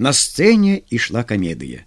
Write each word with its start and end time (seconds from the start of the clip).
На 0.00 0.12
сцэне 0.16 0.80
ішла 0.88 1.22
камедыя. 1.28 1.84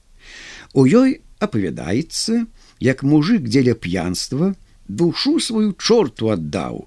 У 0.77 0.85
ёй 0.85 1.21
апавядаецца, 1.42 2.46
як 2.79 3.01
мужик 3.01 3.50
дзеля 3.50 3.74
п'янства 3.74 4.54
душу 4.88 5.39
сваю 5.41 5.73
чорту 5.73 6.29
аддаў, 6.29 6.86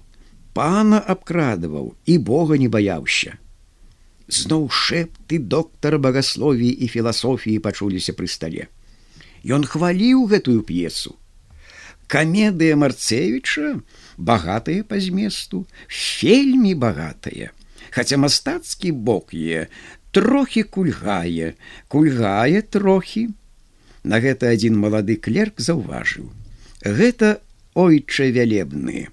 пана 0.55 1.01
абкрадываў 1.03 1.91
і 2.05 2.17
Бога 2.29 2.55
не 2.61 2.71
баяўся. 2.71 3.35
Зноў 4.27 4.69
шэпты 4.71 5.39
доктара 5.55 5.99
багасловіі 5.99 6.71
і 6.71 6.87
філасофіі 6.95 7.59
пачуліся 7.67 8.15
пры 8.15 8.31
стале. 8.31 8.71
Ён 9.43 9.67
хваліў 9.67 10.25
гэтую 10.31 10.63
п'есу. 10.63 11.15
Камедыя 12.07 12.79
Марцевіча 12.79 13.83
багатая 14.15 14.87
па 14.87 14.99
зместу, 15.03 15.65
вельмі 15.91 16.71
багатая, 16.71 17.51
хаця 17.91 18.15
мастацкі 18.15 18.95
бок 18.95 19.35
е 19.35 19.67
трохі 20.17 20.63
кульгае, 20.63 21.53
кульгае 21.87 22.61
трохі. 22.61 23.27
На 24.03 24.19
гэта 24.23 24.53
адзін 24.55 24.77
малады 24.81 25.17
клерк 25.21 25.61
заўважыў. 25.61 26.31
Гэта 26.81 27.37
ойча 27.77 28.29
вялебны, 28.33 29.07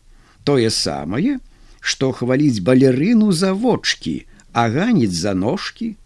тое 0.48 0.70
самае, 0.70 1.40
што 1.80 2.12
хваліць 2.16 2.64
балерыну 2.64 3.32
за 3.32 3.52
вочки, 3.52 4.24
а 4.52 4.68
ганіць 4.72 5.12
за 5.12 5.34
ножкі. 5.34 5.96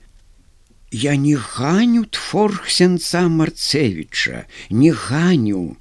Я 0.91 1.15
не 1.17 1.37
ганю 1.37 2.05
творхсенца 2.05 3.29
Марцевіча, 3.29 4.47
не 4.71 4.91
ганю, 4.91 5.77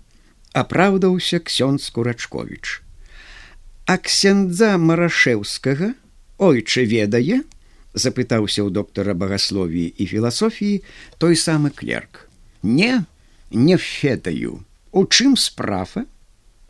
апраўдаўся 0.54 1.40
ксён 1.40 1.80
скурачкович. 1.80 2.82
Аксендза 3.88 4.76
марашеўскага, 4.78 5.94
ойчы 6.38 6.84
ведае, 6.84 7.42
запытаўся 7.98 8.62
ў 8.64 8.70
доктара 8.72 9.18
багасловіі 9.18 9.90
і 9.98 10.04
філасофіі 10.06 10.82
той 11.18 11.36
самы 11.36 11.74
клерк. 11.74 12.30
Не, 12.64 13.04
не 13.52 13.78
фетаю, 13.78 14.64
у 14.92 15.06
чым 15.06 15.36
справа, 15.36 16.06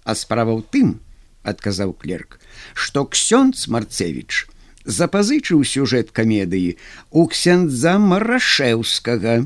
а 0.04 0.16
справа 0.16 0.56
ў 0.56 0.64
тым, 0.72 1.00
адказаў 1.44 1.94
клерк, 1.94 2.40
што 2.74 3.06
ксёнц 3.06 3.68
марцевич 3.68 4.48
запазычыў 4.88 5.68
сюжэт 5.68 6.16
камедыі 6.16 6.80
у 7.12 7.28
ксяндза 7.28 8.00
марашеўскага. 8.00 9.46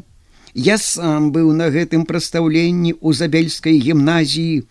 Я 0.54 0.78
сам 0.78 1.32
быў 1.34 1.52
на 1.58 1.74
гэтым 1.74 2.06
прадстаўленні 2.06 2.94
ў 2.94 3.10
забельскай 3.18 3.82
гімназіі. 3.82 4.64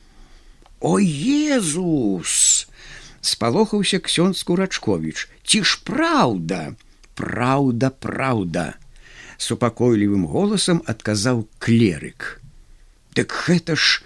О 0.80 0.96
Езус! 1.00 2.66
спалохаўся 3.20 4.00
ксён 4.00 4.32
скурачкович, 4.32 5.28
ці 5.44 5.58
ж 5.64 5.80
праўда! 5.84 6.76
Праўда 7.20 7.90
праўда 8.04 8.64
супакойлівым 9.36 10.24
голасам 10.24 10.80
адказаў 10.92 11.44
клерык. 11.60 12.40
Дык 13.16 13.34
гэта 13.46 13.76
ж 13.76 14.00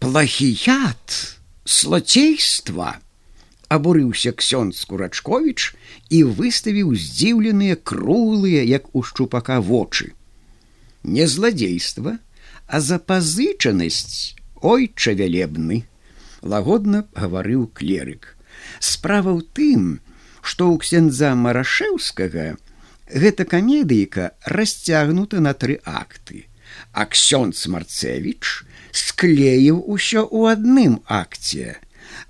плагіят 0.00 1.16
слацейства 1.64 3.00
абурыўся 3.68 4.32
ксён 4.36 4.72
скурачкович 4.76 5.72
і 6.10 6.18
выставіў 6.40 6.92
здзіўленыя 6.96 7.76
круглыя 7.76 8.64
як 8.66 8.90
у 8.92 9.04
шчупака 9.06 9.60
вочы. 9.60 10.12
Не 11.04 11.26
зладзейства 11.26 12.18
а 12.66 12.80
запазычанасць 12.80 14.36
ойча 14.60 15.16
вялебны 15.16 15.84
лагодна 16.42 17.06
гаварыў 17.14 17.68
клерык. 17.72 18.36
Справа 18.80 19.32
ў 19.36 19.40
тым 19.56 20.00
што 20.42 20.70
ў 20.72 20.80
ксяндза 20.82 21.34
марашеўскага 21.34 22.56
гэта 23.10 23.44
камедыйка 23.44 24.32
расцягнута 24.44 25.40
на 25.40 25.54
тры 25.54 25.80
акты. 25.84 26.46
А 26.92 27.06
ксёнц 27.06 27.66
марцевич 27.66 28.64
склеіў 28.92 29.82
усё 29.86 30.26
ў 30.26 30.54
адным 30.54 31.02
акце. 31.06 31.78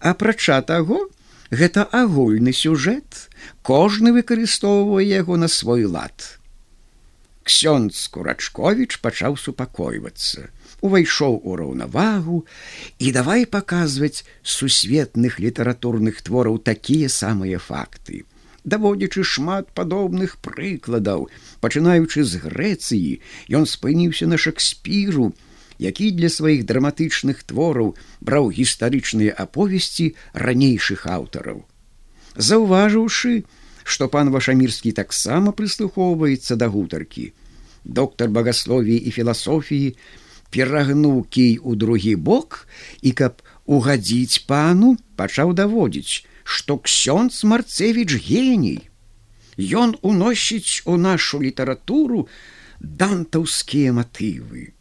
Апрача 0.01 0.61
таго 0.63 1.09
гэта 1.51 1.85
агульны 1.85 2.53
сюжэт 2.53 3.29
кожны 3.63 4.13
выкарыстоўвае 4.17 5.07
яго 5.09 5.37
на 5.37 5.49
свой 5.49 5.85
лад. 5.85 6.41
Ксёнц 7.45 8.09
курачкович 8.09 9.01
пачаў 9.05 9.37
супакойвацца 9.37 10.49
увайшоў 10.81 11.41
у 11.45 11.57
раўнавагу 11.61 12.45
і 12.99 13.13
давай 13.13 13.47
паказваць 13.47 14.25
сусветных 14.43 15.39
літаратурных 15.45 16.23
твораў 16.23 16.59
такія 16.59 17.09
самыя 17.09 17.59
факты. 17.59 18.25
Даводзячы 18.65 19.25
шмат 19.25 19.71
падобных 19.73 20.37
прыкладаў 20.45 21.29
пачынаючы 21.61 22.25
з 22.25 22.43
грэцыі 22.45 23.21
ён 23.61 23.65
спыніўся 23.67 24.27
на 24.27 24.37
шекспіру 24.37 25.33
які 25.81 26.11
для 26.13 26.29
сваіх 26.29 26.67
драматычных 26.69 27.41
твораў 27.49 27.95
браў 28.21 28.53
гістарычныя 28.53 29.33
аповесці 29.33 30.13
ранейшых 30.37 31.07
аўтараў. 31.09 31.65
Заўважыўшы 32.37 33.45
што 33.85 34.09
пан 34.13 34.29
вашамірскі 34.31 34.93
таксама 34.93 35.57
прыслухоўваецца 35.57 36.57
да 36.61 36.69
гутаркі 36.69 37.33
доктар 37.85 38.29
багасловіі 38.29 39.01
і 39.09 39.11
філасофіі 39.11 39.97
перагнуў 40.51 41.23
кій 41.31 41.59
у 41.63 41.75
другі 41.75 42.17
бок 42.17 42.67
і 43.03 43.13
каб 43.13 43.43
угадзіць 43.67 44.45
пану 44.51 44.97
пачаў 45.17 45.55
даводзіць 45.55 46.27
што 46.51 46.79
ксёнц 46.83 47.45
марцевич 47.47 48.19
геній. 48.27 48.91
Ён 49.57 49.95
уносіць 50.03 50.83
у 50.85 50.97
нашу 50.97 51.39
літаратуру 51.43 52.27
дантаўскія 52.81 53.93
матывы. 53.95 54.75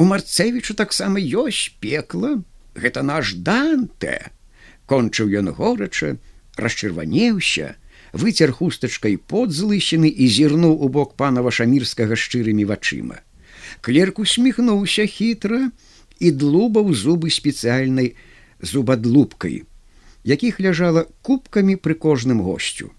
У 0.00 0.08
марцевічу 0.08 0.74
таксама 0.80 1.20
ёсць 1.20 1.76
пекла 1.84 2.40
гэта 2.74 3.02
наш 3.02 3.34
данте. 3.34 4.32
Кончыў 4.88 5.28
ён 5.44 5.52
горача 5.52 6.16
расчырванеўся 6.56 7.76
выцер 8.12 8.56
хустачкай 8.56 9.18
подзлыщны 9.18 10.08
і 10.08 10.24
зірнуў 10.26 10.80
у 10.80 10.88
бок 10.88 11.16
пана 11.20 11.44
вашамірскага 11.44 12.16
шчырымі 12.16 12.64
вачыма 12.70 13.20
клерк 13.80 14.18
усміхнуўся 14.18 15.06
хітра 15.06 15.70
і 16.20 16.30
длубаў 16.30 16.92
зубы 16.94 17.30
спецыяльнай 17.32 18.14
зубадлубкай, 18.60 19.64
якіх 20.24 20.60
ляжала 20.60 21.06
кубкамі 21.22 21.76
пры 21.76 21.94
кожным 21.94 22.42
госцю. 22.44 22.92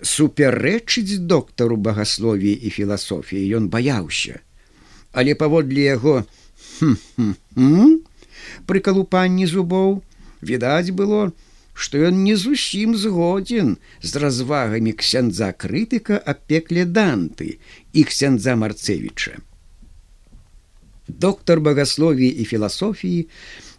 Супярэчыць 0.00 1.18
доктару 1.24 1.76
багасловіі 1.76 2.52
і 2.52 2.70
філасофіі 2.70 3.56
ён 3.58 3.68
баяўся, 3.72 4.40
але 5.12 5.34
паводле 5.34 5.88
яго 5.88 6.22
пры 8.68 8.84
калупанні 8.84 9.48
зубоў 9.48 10.02
відаць 10.44 10.92
было, 10.92 11.32
што 11.72 11.98
ён 12.08 12.22
не 12.24 12.36
зусім 12.36 12.94
згодзін 12.96 13.76
з 14.00 14.22
развагамі 14.22 14.92
ксяндза 15.00 15.50
крытыка 15.64 16.20
апекле 16.20 16.84
данты 16.84 17.56
і 17.92 18.04
ксяндза 18.04 18.56
марцевіча 18.60 19.40
доктор 21.08 21.60
багасловіі 21.60 22.28
і 22.28 22.44
філасофіі 22.44 23.28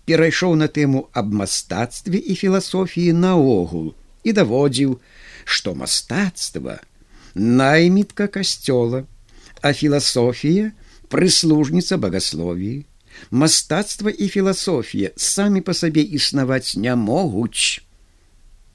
перайшоў 0.07 0.55
на 0.55 0.67
тэму 0.71 1.07
аб 1.11 1.33
мастацтве 1.33 2.17
і 2.17 2.35
філасофіі 2.35 3.13
наогул 3.13 3.93
і 4.23 4.33
даводзіў, 4.33 4.99
што 5.43 5.75
мастацтва 5.75 6.79
наймітка 7.35 8.27
касцёла, 8.27 9.03
а 9.61 9.73
філасофія 9.73 10.71
прыслужніца 11.11 11.97
багасловіі. 11.97 12.85
Мастацтва 13.31 14.11
і 14.11 14.27
філасофія 14.27 15.11
самі 15.15 15.61
па 15.61 15.73
сабе 15.73 16.01
існаваць 16.01 16.77
не 16.77 16.95
могуць. 16.95 17.81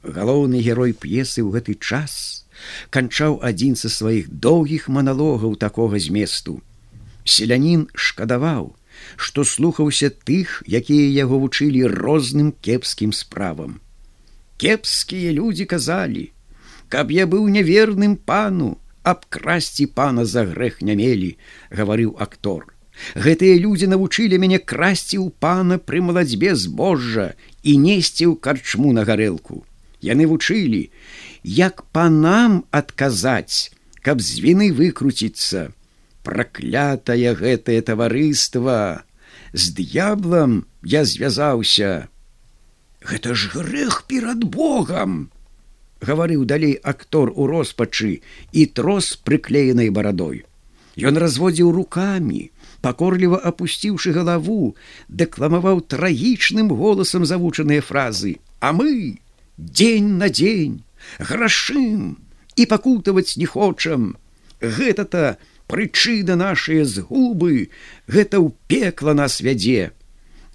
Галоўны 0.02 0.60
герой 0.60 0.92
п'есы 0.92 1.40
ў 1.40 1.54
гэты 1.56 1.78
час 1.78 2.44
канчаў 2.90 3.38
адзін 3.42 3.74
са 3.78 3.88
сваіх 3.88 4.28
доўгіх 4.28 4.88
маналогаў 4.88 5.54
такога 5.56 5.98
зместу 5.98 6.60
селянін 7.24 7.88
шкадаваў, 7.94 8.74
што 9.16 9.44
слухаўся 9.44 10.10
тых, 10.10 10.62
якія 10.66 11.08
яго 11.24 11.38
вучылі 11.42 11.86
розным 11.86 12.52
кепскім 12.60 13.12
справам. 13.12 13.80
Кепскія 14.58 15.32
людзі 15.32 15.64
казалі, 15.66 16.30
каб 16.88 17.10
я 17.10 17.26
быў 17.26 17.48
няверным 17.48 18.16
пану, 18.16 18.78
абкрасці 19.02 19.86
пана 19.86 20.24
за 20.24 20.44
грэх 20.46 20.82
не 20.82 20.94
мелі, 20.94 21.36
гаварыў 21.70 22.14
актор. 22.18 22.70
Гэтыя 23.16 23.58
людзі 23.58 23.88
навучылі 23.90 24.38
мяне 24.38 24.60
красці 24.60 25.18
ў 25.18 25.32
пана 25.42 25.78
пры 25.80 26.04
маладзьбе 26.04 26.54
збожжа 26.54 27.32
і 27.62 27.76
несці 27.80 28.28
ў 28.30 28.38
карчму 28.38 28.92
на 28.92 29.04
гарэлку. 29.08 29.64
Яны 30.02 30.26
вучылі, 30.26 30.90
як 31.42 31.82
панам 31.90 32.62
адказаць, 32.70 33.72
каб 34.02 34.20
з 34.20 34.42
віны 34.44 34.70
выкруціцца, 34.74 35.70
проклятае 36.22 37.34
гэтае 37.34 37.80
таварыства! 37.82 39.04
З 39.52 39.64
д'яблам 39.76 40.64
я 40.82 41.04
звязаўся. 41.04 42.08
Гэта 43.02 43.34
ж 43.34 43.50
грэх 43.52 44.04
перад 44.08 44.44
богам! 44.44 45.30
Гаварыў 46.02 46.44
далей 46.44 46.78
актор 46.82 47.30
у 47.34 47.46
роспачы 47.46 48.22
і 48.52 48.66
трос 48.66 49.14
прыклеенай 49.16 49.90
барадой. 49.90 50.42
Ён 50.98 51.16
разводзіў 51.16 51.70
руками, 51.72 52.50
пакорліва 52.82 53.38
апусціўшы 53.38 54.12
галаву, 54.12 54.74
дэкламаваў 55.08 55.86
трагічным 55.86 56.74
голасам 56.74 57.24
завучаныя 57.24 57.80
фразы: 57.80 58.40
А 58.60 58.72
мы 58.72 59.22
дзень 59.56 60.18
на 60.18 60.28
дзень, 60.28 60.82
грашым 61.18 62.18
і 62.56 62.66
пакутаваць 62.66 63.36
не 63.36 63.46
хочам. 63.46 64.16
Гэта-то 64.60 65.38
прычына 65.66 66.36
нашыя 66.36 66.84
згубы, 66.84 67.70
гэта 68.06 68.38
ў 68.38 68.54
пекла 68.66 69.14
нас 69.14 69.40
вядзе. 69.40 69.92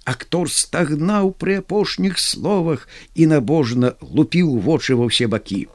Актор 0.08 0.48
стагнаў 0.48 1.36
пры 1.36 1.60
апошніх 1.60 2.18
словах 2.18 2.88
і 3.14 3.28
набожна 3.32 3.92
лупіў 4.00 4.56
вочы 4.64 4.96
ва 4.96 5.12
ўсе 5.12 5.28
бакі. 5.28 5.68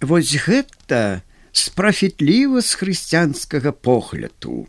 Вось 0.00 0.32
гэта 0.40 1.20
спрафітліва 1.52 2.62
з 2.62 2.70
хрысціянскага 2.80 3.72
погляду. 3.72 4.68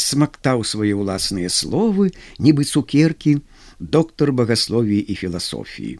Смактаў 0.00 0.64
свае 0.64 0.96
ўласныя 0.96 1.52
словы, 1.52 2.14
нібы 2.38 2.64
цукеркі, 2.64 3.44
доктор 3.80 4.32
багасловіі 4.32 5.04
і 5.04 5.14
філасофіі. 5.14 5.98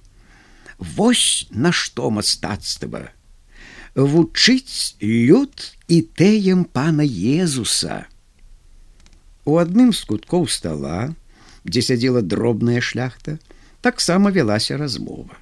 Вось 0.78 1.48
на 1.50 1.72
што 1.76 2.08
мастацтва. 2.08 3.12
Вучыць 3.94 4.94
люд 5.02 5.74
і 5.88 6.02
тэем 6.14 6.64
пана 6.64 7.02
Езуса. 7.02 8.06
У 9.44 9.58
адным 9.58 9.90
з 9.90 10.06
куткоў 10.06 10.46
стола, 10.46 11.10
дзе 11.66 11.82
сядзела 11.82 12.22
дробная 12.22 12.80
шляхта, 12.80 13.38
таксама 13.82 14.30
вялася 14.30 14.78
размова. 14.78 15.34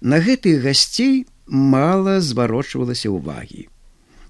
На 0.00 0.20
гэтых 0.20 0.60
гасцей 0.60 1.24
мала 1.46 2.20
зварочвалася 2.20 3.08
ўвагі. 3.08 3.68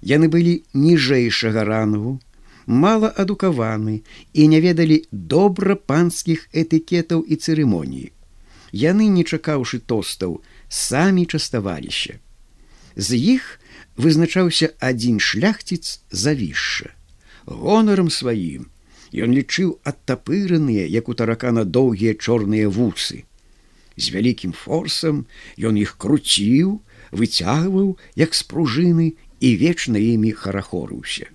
Яны 0.06 0.31
былі 0.31 0.62
ніжэйшага 0.73 1.67
рангу, 1.67 2.20
мала 2.67 3.11
адукаваны 3.11 4.00
і 4.32 4.46
не 4.46 4.61
ведалі 4.62 5.03
добра 5.11 5.75
панскіх 5.75 6.46
этыкетаў 6.55 7.26
і 7.26 7.35
цырымоніі. 7.35 8.14
Яны, 8.70 9.11
не 9.11 9.26
чакаўшы 9.26 9.82
тостаў, 9.82 10.38
самі 10.70 11.26
частаваліся. 11.26 12.23
З 12.97 13.19
іх 13.37 13.61
вызначаўся 13.97 14.73
адзін 14.81 15.21
шляхціц 15.21 16.01
завішша. 16.11 16.95
Гонарам 17.47 18.11
сваім 18.11 18.69
Ён 19.11 19.35
лічыў 19.35 19.75
адтапыраныя, 19.83 20.87
як 20.87 21.09
у 21.11 21.15
таракана 21.19 21.65
доўгія 21.65 22.15
чорныя 22.15 22.71
вусы. 22.71 23.27
З 23.99 24.15
вялікім 24.15 24.55
форсам 24.55 25.27
ён 25.59 25.75
іх 25.77 25.99
круціў, 25.99 26.79
выцягваў, 27.11 27.99
як 28.15 28.35
з 28.39 28.43
пружыны 28.47 29.19
і 29.41 29.49
вечна 29.59 29.99
імі 29.99 30.31
харахорыўся. 30.31 31.27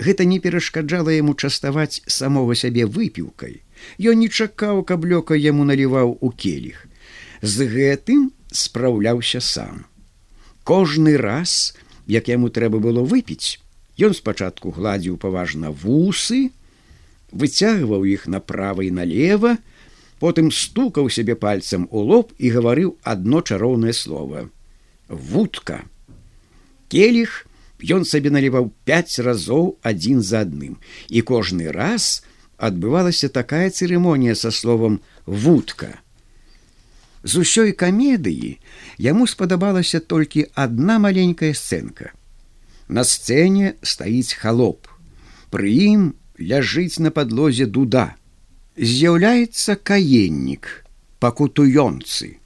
Гэта 0.00 0.24
не 0.24 0.40
перашкаджала 0.40 1.12
яму 1.12 1.36
частаваць 1.36 2.00
самога 2.08 2.56
сябе 2.56 2.88
выпіўкай. 2.88 3.60
Ён 4.00 4.24
не 4.24 4.28
чакаў, 4.28 4.80
каб 4.84 5.04
лёка 5.04 5.36
яму 5.36 5.68
наліваў 5.68 6.16
у 6.20 6.32
келіх. 6.32 6.88
З 7.42 7.68
гэтым 7.68 8.32
спраўляўся 8.48 9.40
сам. 9.40 9.84
Кожны 10.66 11.16
раз, 11.16 11.78
як 12.10 12.26
яму 12.26 12.50
трэба 12.50 12.82
было 12.82 13.06
выпіць, 13.06 13.62
ён 14.02 14.14
спачатку 14.18 14.74
гладзіў 14.74 15.14
паважна 15.22 15.70
вусы, 15.70 16.50
выцягваў 17.30 18.02
іх 18.10 18.26
направа 18.26 18.82
і 18.82 18.90
налево, 18.90 19.52
потым 20.18 20.50
стукаў 20.50 21.06
сябе 21.06 21.36
пальцам 21.38 21.86
у 21.94 22.02
лоб 22.02 22.32
і 22.42 22.50
гаварыў 22.50 22.96
адно 23.06 23.46
чароўнае 23.46 23.94
слово: 23.94 24.50
вудка. 25.06 25.84
Келіх 26.90 27.46
ён 27.98 28.02
сабе 28.02 28.34
наліваў 28.34 28.72
пяць 28.90 29.22
разоў 29.22 29.78
адзін 29.86 30.18
за 30.18 30.42
адным, 30.42 30.82
і 31.06 31.22
кожны 31.22 31.70
раз 31.70 32.26
адбывалася 32.58 33.30
такая 33.30 33.70
цырымонія 33.70 34.34
са 34.34 34.50
словам 34.50 34.98
вудка. 35.26 36.02
З 37.26 37.42
усёй 37.42 37.72
камедыі 37.74 38.52
яму 39.02 39.26
спадабалася 39.26 39.98
толькі 39.98 40.46
адна 40.54 40.98
маленькая 41.02 41.50
сцэнка. 41.58 42.12
На 42.86 43.02
сцэне 43.02 43.74
стаіць 43.82 44.38
халоп. 44.38 44.86
Пры 45.50 45.72
ім 45.86 46.04
ляжыць 46.38 47.02
на 47.02 47.10
падлозе 47.10 47.66
дуда. 47.66 48.14
З'яўляецца 48.78 49.74
каеннік, 49.90 50.70
пакутуёнцы. 51.18 52.38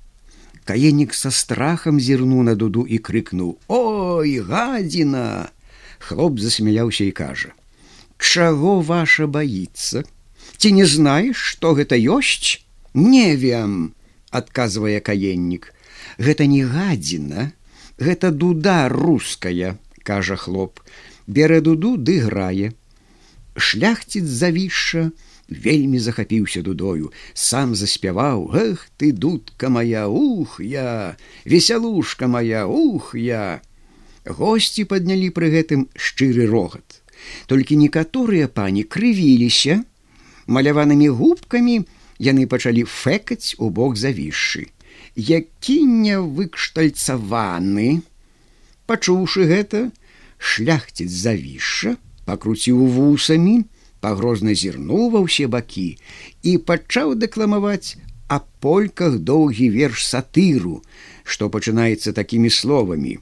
Каеннік 0.64 1.12
са 1.12 1.28
страхам 1.28 2.00
зірнуў 2.00 2.48
на 2.48 2.56
дуду 2.56 2.88
і 2.88 3.04
крыкнуў: 3.04 3.58
«Ой, 3.68 4.40
гадзіна! 4.40 5.52
Хлоп 5.98 6.40
засмяяўся 6.40 7.04
і 7.04 7.12
кажа: 7.12 7.52
«Чаго 8.32 8.80
ваша 8.80 9.28
баіцца? 9.28 10.08
Ці 10.56 10.72
не 10.72 10.88
знаеш, 10.88 11.36
што 11.36 11.76
гэта 11.76 12.00
ёсць? 12.00 12.64
Не 12.94 13.36
вем, 13.36 13.92
адказвае 14.30 15.00
каеннік. 15.00 15.72
Гэта 16.18 16.46
не 16.46 16.64
гадзіна, 16.64 17.52
гэта 17.98 18.30
дуда 18.30 18.88
руская, 18.88 19.78
кажа 20.02 20.36
хлоп, 20.36 20.80
бярэ 21.26 21.60
дуду 21.60 21.96
ды 21.96 22.20
грае. 22.26 22.72
Шляхціц 23.56 24.24
завішша 24.24 25.10
вельмі 25.50 25.98
захапіўся 25.98 26.62
дудою. 26.62 27.10
Сам 27.34 27.74
заспяваў 27.74 28.54
эх 28.54 28.86
ты 28.96 29.12
дудка 29.12 29.68
моя 29.68 30.06
ух 30.08 30.60
я! 30.60 31.16
Весялушка 31.44 32.28
моя 32.28 32.66
ух 32.66 33.14
я! 33.14 33.60
Гости 34.24 34.84
паднялі 34.84 35.30
пры 35.34 35.50
гэтым 35.50 35.88
шчыры 35.96 36.46
рогат. 36.46 37.02
Толькі 37.46 37.76
некаторыя 37.76 38.48
пані 38.48 38.84
крывіліся 38.84 39.82
маляванымі 40.46 41.08
губкамі 41.08 41.82
яны 42.28 42.46
пачалі 42.52 42.84
фэкаць 42.84 43.56
у 43.58 43.70
бок 43.80 43.96
завішшы 43.96 44.66
які 45.16 45.78
не 45.88 46.20
выкштальцаваны 46.20 47.88
пачуўшы 48.86 49.48
гэта 49.50 49.88
шляхціц 50.52 51.10
завішша 51.10 51.96
пакруціў 52.30 52.84
вусамі, 52.94 53.64
пагрозна 54.04 54.54
зірнуў 54.54 55.10
ва 55.16 55.24
ўсе 55.26 55.48
бакі 55.50 55.88
і 56.46 56.52
пачаў 56.68 57.16
дэкламаваць 57.18 57.98
а 58.30 58.38
польках 58.62 59.18
доўгі 59.18 59.66
верш 59.74 60.04
сатыру, 60.06 60.76
што 61.24 61.50
пачынаецца 61.50 62.14
такімі 62.14 62.50
словамі. 62.56 63.18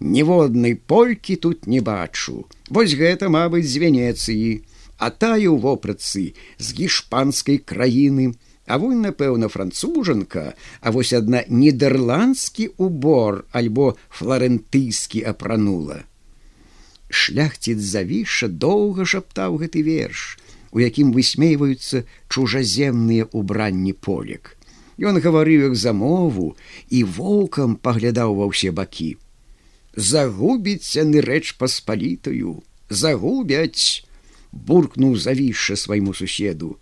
Ніводнай 0.00 0.74
полькі 0.92 1.36
тут 1.36 1.68
не 1.68 1.82
бачу. 1.84 2.46
Вось 2.72 2.96
гэта, 2.96 3.28
мабыць, 3.28 3.68
з 3.68 3.76
Венецыі, 3.84 4.64
а 4.98 5.10
таю 5.10 5.56
вопратцы 5.56 6.34
з 6.58 6.66
гішпанскай 6.80 7.58
краіны, 7.58 8.34
А 8.66 8.78
вунь, 8.82 8.98
напэўна, 8.98 9.46
францужанка, 9.46 10.58
а 10.80 10.90
вось 10.90 11.12
адна 11.14 11.44
нідерландскі 11.46 12.66
убор 12.82 13.46
альбо 13.54 13.94
фларэнтыйскі 14.10 15.22
апранула 15.22 16.02
шляхціц 17.10 17.78
завіша 17.78 18.48
доўга 18.48 19.06
шаптаў 19.06 19.58
гэты 19.62 19.82
верш, 19.86 20.38
у 20.72 20.82
якім 20.82 21.12
высмейваюцца 21.16 22.04
чужаземныя 22.28 23.28
ўбранні 23.32 23.92
полек. 23.92 24.56
Ён 24.98 25.20
гаварыў 25.20 25.70
як 25.70 25.76
замову 25.76 26.56
і 26.88 27.04
воўкам 27.04 27.76
паглядаў 27.76 28.36
ва 28.40 28.48
ўсе 28.50 28.72
бакі. 28.72 29.16
Загубіць 29.96 30.96
яны 30.96 31.20
рэч 31.24 31.56
паспалітую, 31.60 32.62
загубяць, 32.88 34.05
буркнуў 34.56 35.16
завіша 35.20 35.76
свайму 35.76 36.14
суседу. 36.14 36.78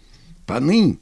Паны 0.46 0.98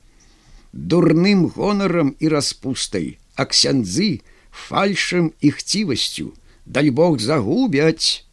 дурным 0.72 1.46
гонарам 1.52 2.14
і 2.18 2.28
распустай, 2.32 3.18
аксяндзы 3.36 4.22
фальшым 4.50 5.32
і 5.40 5.50
хцівасцю, 5.50 6.32
Даль 6.64 6.90
Бог 6.90 7.18
загубяць 7.20 8.24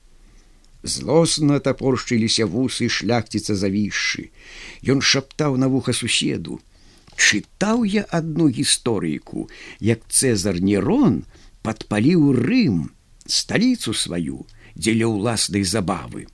злосна 0.83 1.59
топоршчыліся 1.59 2.45
вусы 2.45 2.87
шляхціца 2.87 3.55
завісшы 3.55 4.29
Ён 4.85 5.01
шаптаў 5.01 5.57
на 5.57 5.67
вуха 5.67 5.93
суседу. 5.93 6.61
Чытаў 7.19 7.83
я 7.83 8.05
одну 8.15 8.47
гісторыйку 8.47 9.49
як 9.83 10.05
цезар 10.07 10.61
нерон 10.61 11.25
подпаліў 11.67 12.31
рым 12.37 12.77
сталіцу 13.27 13.93
сваю 13.93 14.45
дзеля 14.75 15.11
ўласнай 15.11 15.67
забавы 15.67 16.29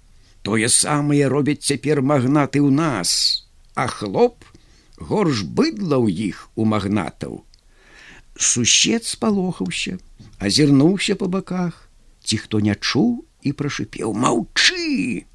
тое 0.46 0.70
самае 0.70 1.26
робяць 1.34 1.66
цяпер 1.66 2.06
магнаты 2.06 2.62
ў 2.62 2.70
нас 2.70 3.42
а 3.74 3.90
хлоп 3.92 4.46
горш 4.98 5.44
быдла 5.44 5.98
ў 6.00 6.32
іх 6.32 6.48
у 6.56 6.70
магнатаў. 6.70 7.44
Сусед 8.38 9.10
спалохаўся 9.10 9.98
азірнуўся 10.40 11.18
па 11.20 11.28
баках 11.28 11.90
ці 12.24 12.38
хто 12.46 12.62
не 12.62 12.76
чуў 12.78 13.26
і 13.42 13.54
прашипеў 13.58 14.14
маўчы 14.14 15.26